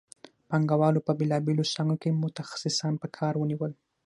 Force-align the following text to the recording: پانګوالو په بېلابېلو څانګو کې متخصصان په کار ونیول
پانګوالو 0.49 1.05
په 1.07 1.11
بېلابېلو 1.19 1.69
څانګو 1.73 1.95
کې 2.01 2.19
متخصصان 2.23 2.93
په 3.01 3.07
کار 3.17 3.33
ونیول 3.37 3.71